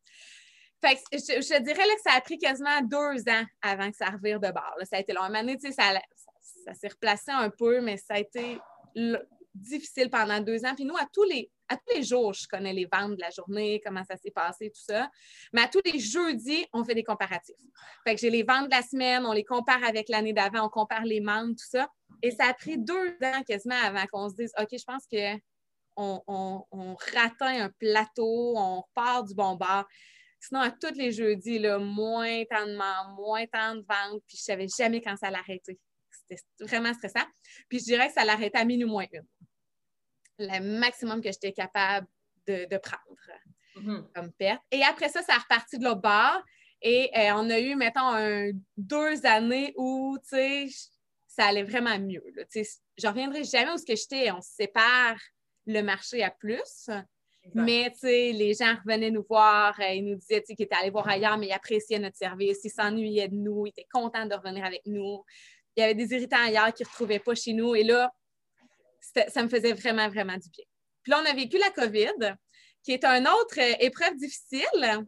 [0.84, 4.06] Fait que je, dirais là, que ça a pris quasiment deux ans avant que ça
[4.06, 4.76] revire de bord.
[4.82, 5.22] Ça a été long.
[5.22, 5.70] À un ça,
[6.66, 8.58] ça, s'est replacé un peu, mais ça a été
[9.54, 10.74] difficile pendant deux ans.
[10.74, 13.30] Puis nous, à tous les, à tous les jours, je connais les ventes de la
[13.30, 15.10] journée, comment ça s'est passé, tout ça.
[15.54, 17.56] Mais à tous les jeudis, on fait des comparatifs.
[18.06, 20.68] Fait que j'ai les ventes de la semaine, on les compare avec l'année d'avant, on
[20.68, 21.88] compare les membres, tout ça.
[22.22, 25.40] Et ça a pris deux ans quasiment avant qu'on se dise, OK, je pense que
[25.96, 26.96] on, on, on
[27.40, 29.86] un plateau, on repart du bon bord.
[30.46, 34.36] Sinon, à tous les jeudis, là, moins tant de membres, moins tant de ventes, puis
[34.36, 35.78] je ne savais jamais quand ça l'arrêtait.
[36.10, 37.26] C'était vraiment stressant.
[37.68, 39.26] Puis je dirais que ça l'arrêtait à minuit moins une.
[40.38, 42.06] Le maximum que j'étais capable
[42.46, 43.16] de, prendre
[43.76, 44.12] mm-hmm.
[44.14, 44.62] comme perte.
[44.70, 46.42] Et après ça, ça a reparti de l'autre bord.
[46.82, 50.68] Et euh, on a eu, mettons, deux années où, tu sais,
[51.26, 52.22] ça allait vraiment mieux.
[52.54, 54.30] Je ne reviendrai jamais où ce que j'étais.
[54.30, 55.16] On se sépare
[55.66, 56.90] le marché à plus.
[57.52, 60.90] Mais, tu sais, les gens revenaient nous voir, euh, ils nous disaient, qu'ils étaient allés
[60.90, 64.34] voir ailleurs, mais ils appréciaient notre service, ils s'ennuyaient de nous, ils étaient contents de
[64.34, 65.22] revenir avec nous.
[65.76, 67.74] Il y avait des irritants ailleurs qu'ils ne retrouvaient pas chez nous.
[67.74, 68.12] Et là,
[69.28, 70.64] ça me faisait vraiment, vraiment du bien.
[71.02, 72.34] Puis là, on a vécu la COVID,
[72.82, 75.06] qui est une autre euh, épreuve difficile,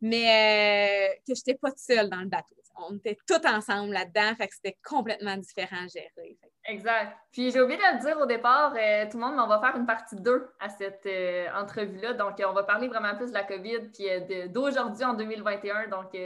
[0.00, 4.34] mais euh, que je n'étais pas seule dans le bateau on était tous ensemble là-dedans,
[4.36, 6.38] fait que c'était complètement différent à gérer.
[6.64, 7.16] Exact.
[7.32, 9.60] Puis j'ai oublié de le dire au départ, euh, tout le monde, mais on va
[9.60, 12.14] faire une partie 2 à cette euh, entrevue-là.
[12.14, 15.88] Donc, on va parler vraiment plus de la COVID puis euh, d'aujourd'hui en 2021.
[15.88, 16.16] Donc,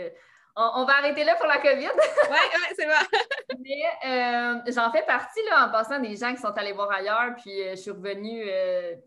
[0.56, 1.90] on, va arrêter là pour la COVID.
[2.30, 3.56] oui, ouais, c'est bon.
[3.60, 7.52] mais j'en fais partie là, en passant des gens qui sont allés voir ailleurs, puis
[7.70, 8.44] je suis revenue,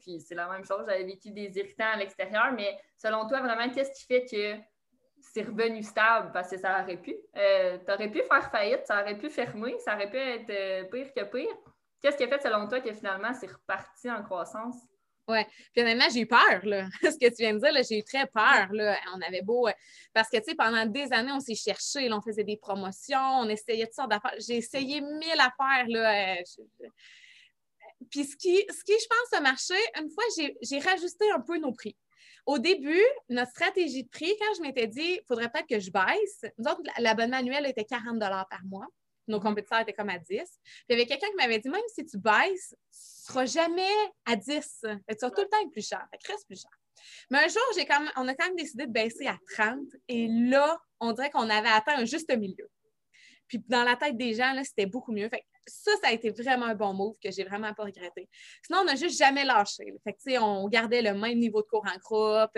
[0.02, 2.52] puis c'est la même chose, j'avais vécu des irritants à l'extérieur.
[2.56, 4.73] Mais selon toi, vraiment, qu'est-ce qui fait que
[5.32, 7.16] c'est revenu stable parce que ça aurait pu.
[7.36, 10.84] Euh, tu aurais pu faire faillite, ça aurait pu fermer, ça aurait pu être euh,
[10.86, 11.56] pire que pire.
[12.02, 14.76] Qu'est-ce qui a fait selon toi que finalement c'est reparti en croissance?
[15.30, 15.40] Oui.
[15.72, 16.88] Puis honnêtement, j'ai eu peur, là.
[17.02, 18.98] Ce que tu viens de dire, j'ai eu très peur, là.
[19.16, 19.70] On avait beau.
[19.70, 19.72] Euh,
[20.14, 23.48] parce que, tu sais, pendant des années, on s'est cherché, on faisait des promotions, on
[23.48, 24.36] essayait toutes sortes d'affaires.
[24.46, 26.36] J'ai essayé mille affaires, là.
[28.12, 30.26] Puis ce qui, ce qui, je pense, a marché, une fois,
[30.62, 31.96] j'ai rajusté un peu nos prix.
[32.46, 35.92] Au début, notre stratégie de prix, quand je m'étais dit, il faudrait peut-être que je
[35.92, 38.88] baisse, nous autres, l'abonnement annuel était 40 par mois.
[39.28, 40.28] Nos compétiteurs étaient comme à 10.
[40.28, 40.46] Puis
[40.90, 43.96] il y avait quelqu'un qui m'avait dit, même si tu baisses, tu ne seras jamais
[44.26, 44.50] à 10.
[44.52, 46.06] tu seras tout le temps plus cher.
[46.12, 46.72] Fait reste plus cher.
[47.30, 47.62] Mais un jour,
[48.18, 49.80] on a quand même décidé de baisser à 30.
[50.10, 52.70] Et là, on dirait qu'on avait atteint un juste milieu.
[53.48, 55.30] Puis dans la tête des gens, c'était beaucoup mieux.
[55.30, 58.30] Fait ça, ça a été vraiment un bon move que j'ai vraiment pas regretté.
[58.66, 59.94] Sinon, on n'a juste jamais lâché.
[60.04, 62.58] Fait que, on gardait le même niveau de cours en groupe.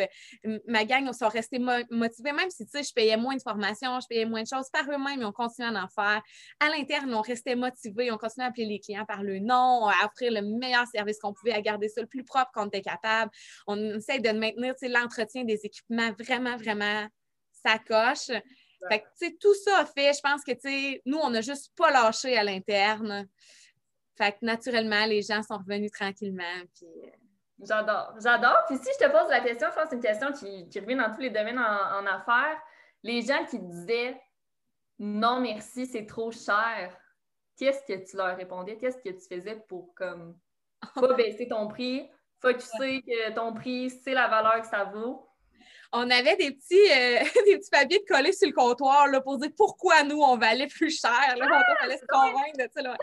[0.68, 4.26] Ma gang, on s'est restés motivés, même si je payais moins de formation, je payais
[4.26, 6.22] moins de choses par eux-mêmes, ils ont continué à en faire.
[6.60, 10.06] À l'interne, on restait motivés, on continuait à appeler les clients par le nom, à
[10.06, 13.32] offrir le meilleur service qu'on pouvait, à garder ça le plus propre qu'on était capable.
[13.68, 17.08] On essaie de maintenir l'entretien des équipements vraiment, vraiment
[17.52, 18.32] ça coche.
[18.90, 22.38] Fait que, tout ça a fait, je pense que, nous, on n'a juste pas lâché
[22.38, 23.28] à l'interne.
[24.18, 26.44] Fait que, naturellement, les gens sont revenus tranquillement.
[26.84, 27.10] Euh,
[27.62, 28.64] j'adore, j'adore.
[28.68, 30.96] Puis si je te pose la question, je pense que c'est une question qui, revient
[30.96, 32.58] dans tous les domaines en, affaires.
[33.04, 34.20] Les gens qui disaient
[34.98, 36.98] non, merci, c'est trop cher,
[37.58, 38.78] qu'est-ce que tu leur répondais?
[38.78, 40.38] Qu'est-ce que tu faisais pour comme
[40.96, 42.10] pas baisser ton prix?
[42.40, 45.28] Faut que tu sais que ton prix, c'est la valeur que ça vaut
[45.92, 49.38] on avait des petits, euh, des petits papiers de coller sur le comptoir là, pour
[49.38, 51.36] dire pourquoi nous, on valait plus cher.
[51.38, 52.82] Là, on fallait se convaincre de ça.
[52.82, 52.98] Là.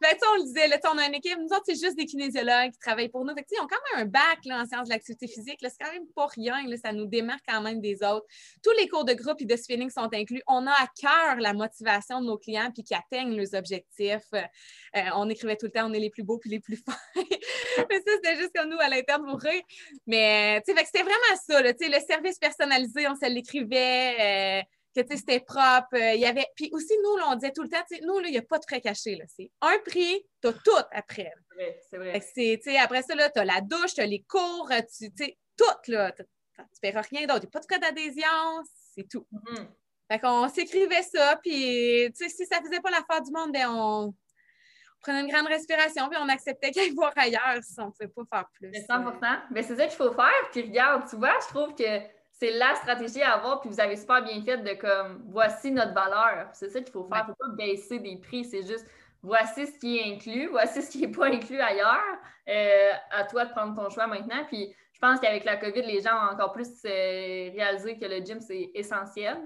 [0.00, 2.70] Ben, on le disait, là, on a une équipe, nous autres, c'est juste des kinésiologues
[2.70, 3.34] qui travaillent pour nous.
[3.34, 5.58] Fait ils ont quand même un bac là, en sciences de l'activité physique.
[5.60, 6.66] C'est quand même pas rien.
[6.66, 8.26] Là, ça nous démarque quand même des autres.
[8.62, 10.42] Tous les cours de groupe et de spinning sont inclus.
[10.46, 14.32] On a à cœur la motivation de nos clients puis qui atteignent leurs objectifs.
[14.32, 16.94] Euh, on écrivait tout le temps, on est les plus beaux puis les plus forts.
[17.16, 19.62] Mais ça, c'était juste comme nous à l'interne pour rire.
[20.06, 21.60] Mais c'était vraiment ça.
[21.62, 24.60] Là, le service personnalisé, on se l'écrivait.
[24.60, 24.62] Euh,
[25.04, 25.94] que c'était propre.
[25.94, 26.46] Euh, il y avait...
[26.56, 28.80] Puis aussi, nous, on disait tout le temps, nous, il n'y a pas de frais
[28.80, 29.20] cachés.
[29.28, 31.32] C'est un prix, tu as tout après.
[31.90, 32.78] C'est vrai, c'est vrai.
[32.78, 36.12] après ça, tu as la douche, tu as les cours, tu sais, tout, là.
[36.12, 37.40] Tu ne paieras rien d'autre.
[37.40, 38.62] Il n'y a pas de frais d'adhésion,
[38.94, 39.26] c'est tout.
[39.32, 39.66] Mm-hmm.
[40.10, 44.14] Fait qu'on s'écrivait ça, puis si ça faisait pas l'affaire du monde, ben on
[45.00, 48.38] prenait une grande respiration, puis on acceptait qu'il voir ailleurs si on ne pouvait pas
[48.38, 48.72] faire plus.
[48.86, 50.50] 100 Mais c'est ça qu'il faut faire.
[50.50, 53.96] Puis regarde, tu vois, je trouve que c'est la stratégie à avoir, puis vous avez
[53.96, 56.48] super bien fait de comme voici notre valeur.
[56.52, 57.24] C'est ça qu'il faut faire.
[57.26, 58.86] Il ne faut pas baisser des prix, c'est juste
[59.22, 62.18] voici ce qui est inclus, voici ce qui n'est pas inclus ailleurs.
[62.48, 64.44] Euh, à toi de prendre ton choix maintenant.
[64.46, 68.24] Puis je pense qu'avec la COVID, les gens ont encore plus euh, réalisé que le
[68.24, 69.36] gym, c'est essentiel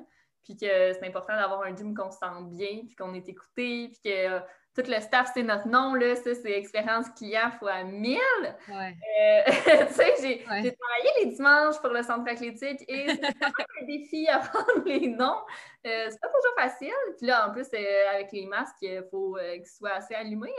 [0.45, 3.89] puis que c'est important d'avoir un gym qu'on se sent bien, puis qu'on est écouté,
[3.89, 4.41] puis que euh,
[4.75, 8.19] tout le staff, c'est notre nom, là, ça, c'est expérience client fois 1000.
[8.69, 8.97] Ouais.
[9.21, 9.43] Euh,
[9.89, 13.21] tu sais, j'ai travaillé les dimanches pour le centre athlétique et c'est
[13.83, 15.43] un défi à prendre les noms.
[15.87, 16.93] Euh, c'est pas toujours facile.
[17.19, 17.67] Puis là, en plus,
[18.15, 20.55] avec les masques, il faut qu'ils soient assez allumés.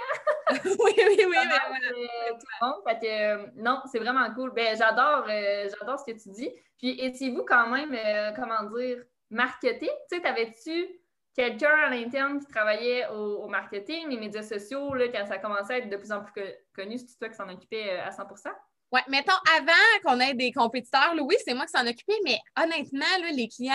[0.50, 0.58] Hein?
[0.66, 1.38] oui, oui, oui.
[1.48, 2.82] Mais tout le monde.
[2.88, 4.52] Fait que, non, c'est vraiment cool.
[4.54, 6.52] Ben, j'adore, j'adore ce que tu dis.
[6.78, 7.98] Puis étiez-vous quand même,
[8.36, 8.98] comment dire,
[9.32, 9.90] marketing?
[10.10, 11.03] Tu sais, t'avais-tu
[11.36, 15.78] quelqu'un à l'interne qui travaillait au, marketing, les médias sociaux, là, quand ça commençait à
[15.80, 16.44] être de plus en plus
[16.76, 18.50] connu, c'est toi qui s'en occupais euh, à 100%
[18.92, 23.06] Oui, mettons, avant qu'on ait des compétiteurs, oui, c'est moi qui s'en occupais, mais honnêtement,
[23.34, 23.74] les clients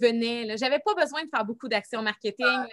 [0.00, 0.56] venaient.
[0.56, 2.46] Je n'avais pas besoin de faire beaucoup d'actions marketing.
[2.46, 2.66] Ah,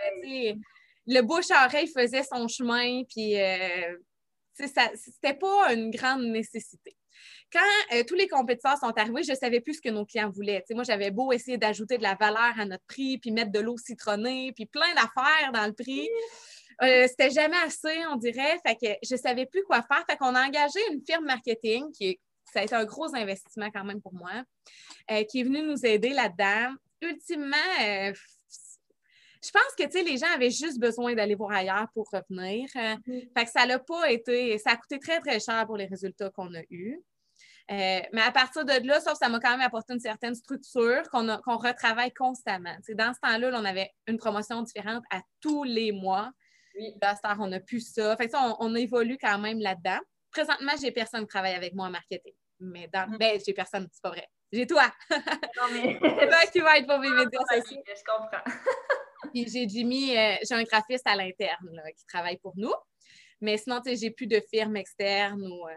[1.07, 3.97] le bouche-oreille faisait son chemin, puis euh,
[4.53, 6.97] c'était pas une grande nécessité
[7.51, 10.29] quand euh, tous les compétiteurs sont arrivés, je ne savais plus ce que nos clients
[10.29, 10.63] voulaient.
[10.71, 13.77] moi, j'avais beau essayer d'ajouter de la valeur à notre prix, puis mettre de l'eau
[13.77, 16.07] citronnée, puis plein d'affaires dans le prix.
[16.81, 18.59] Euh, c'était jamais assez, on dirait.
[18.65, 20.03] Fait que je ne savais plus quoi faire.
[20.09, 22.19] Fait qu'on a engagé une firme marketing qui
[22.53, 24.43] ça a été un gros investissement quand même pour moi,
[25.11, 26.73] euh, qui est venue nous aider là-dedans.
[27.01, 27.57] Ultimement,
[29.45, 32.67] je pense que les gens avaient juste besoin d'aller voir ailleurs pour revenir.
[32.69, 33.33] Mm-hmm.
[33.37, 36.29] Fait que ça n'a pas été, ça a coûté très, très cher pour les résultats
[36.31, 37.01] qu'on a eus.
[37.71, 41.01] Euh, mais à partir de là, sauf ça m'a quand même apporté une certaine structure
[41.11, 42.75] qu'on retravaille constamment.
[42.89, 46.31] dans ce temps-là, on avait une promotion différente à tous les mois.
[46.77, 46.93] Oui.
[47.39, 48.15] on n'a plus ça.
[48.17, 49.99] Fait on, évolue quand même là-dedans.
[50.31, 52.33] Présentement, j'ai personne qui travaille avec moi en marketing.
[52.59, 53.17] Mais dans, mm.
[53.17, 54.27] ben, j'ai personne, c'est pas vrai.
[54.51, 54.91] J'ai toi.
[55.09, 55.97] Non, mais.
[55.99, 57.81] toi qui va être pour mes médias sociaux.
[57.87, 58.43] Je comprends.
[59.35, 62.73] J'ai Jimmy, euh, j'ai un graphiste à l'interne qui travaille pour nous.
[63.41, 65.67] Mais sinon, j'ai plus de firme externe ou.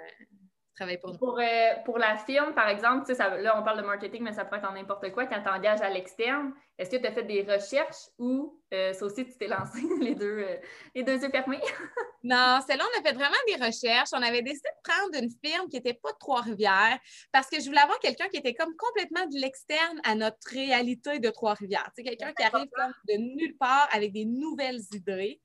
[1.18, 1.44] Pour euh,
[1.84, 4.70] Pour, la firme, par exemple, ça, là, on parle de marketing, mais ça pourrait être
[4.70, 5.26] en n'importe quoi.
[5.26, 9.04] Quand tu engages à l'externe, est-ce que tu as fait des recherches ou euh, ça
[9.04, 10.56] aussi, tu t'es lancé les deux, euh,
[10.94, 11.60] les deux yeux fermés?
[12.22, 14.10] non, celle-là, on a fait vraiment des recherches.
[14.12, 16.98] On avait décidé de prendre une firme qui n'était pas de Trois-Rivières
[17.32, 21.18] parce que je voulais avoir quelqu'un qui était comme complètement de l'externe à notre réalité
[21.18, 21.90] de Trois-Rivières.
[21.96, 25.40] Quelqu'un qui arrive comme de nulle part avec des nouvelles idées.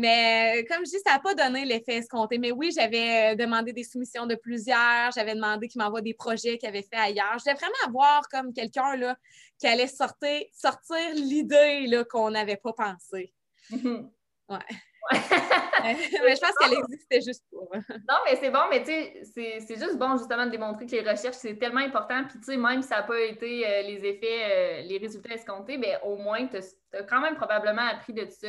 [0.00, 2.38] Mais euh, comme je dis, ça n'a pas donné l'effet escompté.
[2.38, 5.10] Mais oui, j'avais euh, demandé des soumissions de plusieurs.
[5.14, 7.38] J'avais demandé qu'ils m'envoient des projets qu'ils avaient fait ailleurs.
[7.38, 9.14] Je voulais vraiment avoir comme quelqu'un
[9.58, 13.34] qui allait sortir, sortir l'idée qu'on n'avait pas pensé.
[13.70, 14.08] Mm-hmm.
[14.48, 14.58] Ouais.
[15.12, 17.70] mais je pense qu'elle existait juste pour.
[18.08, 18.92] non, mais c'est bon, mais tu
[19.24, 22.24] sais, c'est juste bon justement de démontrer que les recherches, c'est tellement important.
[22.24, 25.76] Puis tu sais, même si ça n'a pas été euh, les effets, les résultats escomptés,
[25.76, 28.48] bien, au moins, tu as, quand même probablement appris de ça.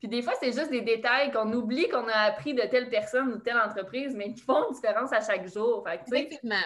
[0.00, 3.28] Puis des fois, c'est juste des détails qu'on oublie qu'on a appris de telle personne
[3.34, 5.86] ou telle entreprise, mais qui font une différence à chaque jour.
[5.86, 6.64] Fait Effectivement.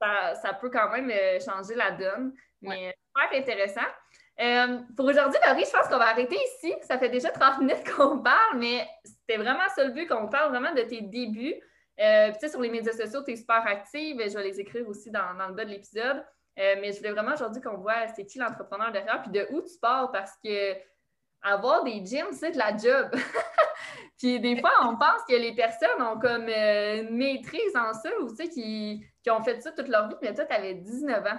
[0.00, 2.32] Ça, ça, peut quand même euh, changer la donne.
[2.62, 3.88] Mais super intéressant.
[4.40, 6.74] Euh, pour aujourd'hui, Laurie, je pense qu'on va arrêter ici.
[6.82, 10.50] Ça fait déjà 30 minutes qu'on parle, mais c'était vraiment ça le but qu'on parle
[10.50, 11.54] vraiment de tes débuts.
[11.98, 14.22] Euh, tu sais, sur les médias sociaux, tu es super active.
[14.22, 16.24] Je vais les écrire aussi dans, dans le bas de l'épisode.
[16.56, 19.76] mais je voulais vraiment aujourd'hui qu'on voit c'est qui l'entrepreneur derrière, puis de où tu
[19.80, 20.74] pars, parce que
[21.42, 23.10] avoir des gyms, c'est de la job.
[24.18, 28.10] puis des fois, on pense que les personnes ont comme euh, une maîtrise en ça
[28.20, 31.26] ou tu sais, qui, ont fait ça toute leur vie, mais toi, tu avais 19
[31.26, 31.38] ans.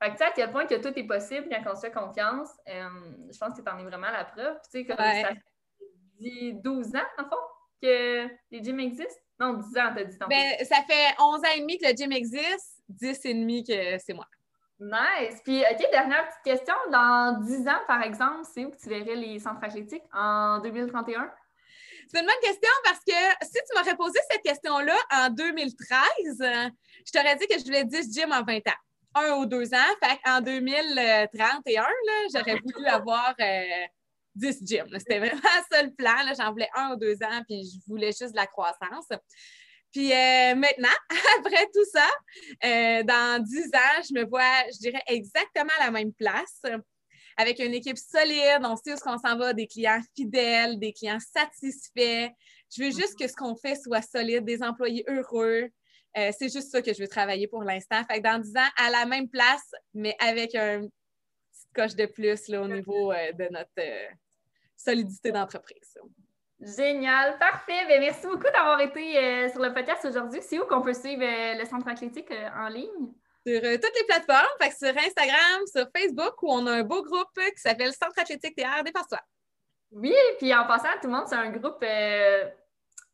[0.00, 1.92] Fait que tu sais à quel point que tout est possible quand on se fait
[1.92, 2.50] confiance.
[2.68, 2.88] Euh,
[3.32, 4.54] je pense que tu en es vraiment la preuve.
[4.64, 7.36] tu sais, comme ça fait 12 ans, en fond,
[7.82, 9.22] que les gyms existent?
[9.40, 10.16] Non, 10 ans, t'as dit.
[10.28, 13.98] Ben, ça fait 11 ans et demi que le gym existe, 10 et demi que
[13.98, 14.26] c'est moi.
[14.80, 15.40] Nice.
[15.42, 16.74] Puis, OK, dernière petite question.
[16.92, 20.04] Dans 10 ans, par exemple, c'est où que tu verrais les centres athlétiques?
[20.12, 21.30] En 2031?
[22.10, 23.12] C'est une bonne question parce que
[23.42, 28.14] si tu m'aurais posé cette question-là en 2013, je t'aurais dit que je voulais 10
[28.14, 28.78] gyms en 20 ans.
[29.14, 29.94] Un ou deux ans.
[30.02, 31.86] Fait en 2031,
[32.32, 33.34] j'aurais voulu avoir
[34.34, 34.98] 10 euh, gyms.
[34.98, 36.32] C'était vraiment ça le plan.
[36.38, 39.08] J'en voulais un ou deux ans, puis je voulais juste de la croissance.
[39.98, 40.94] Puis euh, maintenant,
[41.40, 42.08] après tout ça,
[42.64, 46.62] euh, dans 10 ans, je me vois, je dirais, exactement à la même place.
[47.36, 51.18] avec une équipe solide, on sait où on s'en va, des clients fidèles, des clients
[51.18, 52.30] satisfaits.
[52.72, 55.68] Je veux juste que ce qu'on fait soit solide, des employés heureux.
[56.16, 58.00] Euh, c'est juste ça que je veux travailler pour l'instant.
[58.08, 62.06] Fait que dans 10 ans, à la même place, mais avec un petit coche de
[62.06, 63.82] plus là, au niveau de notre
[64.76, 65.98] solidité d'entreprise.
[66.60, 67.86] Génial, parfait.
[67.86, 70.40] Bien, merci beaucoup d'avoir été sur le podcast aujourd'hui.
[70.42, 73.12] C'est où qu'on peut suivre le Centre athlétique en ligne?
[73.46, 77.32] Sur toutes les plateformes, fait sur Instagram, sur Facebook, où on a un beau groupe
[77.34, 79.20] qui s'appelle Centre athlétique TR Dépasse-toi.
[79.92, 81.84] Oui, puis en passant, tout le monde, c'est un groupe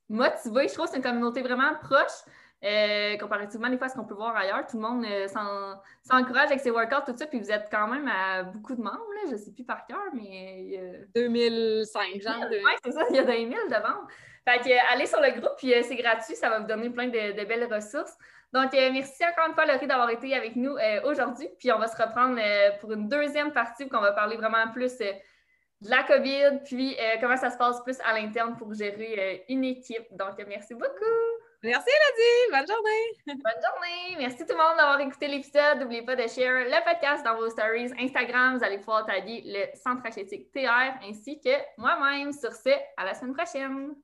[0.09, 0.68] motivé.
[0.68, 2.24] Je trouve que c'est une communauté vraiment proche.
[2.64, 6.46] Euh, comparativement des fois à ce qu'on peut voir ailleurs, tout le monde euh, s'encourage
[6.46, 9.33] avec ses workouts, tout ça, puis vous êtes quand même à beaucoup de membres, je
[9.33, 10.81] ne sais plus par cœur, mais...
[11.14, 12.46] 2005, genre.
[12.50, 14.09] Oui, c'est ça, il y a 20 000 de membres.
[14.48, 17.09] Fait que, euh, allez sur le groupe, puis c'est gratuit, ça va vous donner plein
[17.09, 18.16] de, belles ressources.
[18.50, 22.00] Donc, merci encore une fois, Laurie, d'avoir été avec nous aujourd'hui, puis on va se
[22.00, 22.40] reprendre
[22.79, 27.37] pour une deuxième partie où on va parler vraiment plus de la COVID, puis comment
[27.37, 30.07] ça se passe plus à l'interne pour gérer une équipe.
[30.12, 31.34] Donc, merci beaucoup!
[31.64, 32.50] Merci, Elodie.
[32.50, 33.40] Bonne journée.
[33.42, 34.16] Bonne journée.
[34.18, 35.79] Merci tout le monde d'avoir écouté l'épisode.
[35.81, 38.59] N'oubliez pas de share le podcast dans vos stories Instagram.
[38.59, 42.33] Vous allez pouvoir taguer le Centre athlétique TR ainsi que moi-même.
[42.33, 43.94] Sur ce, à la semaine prochaine.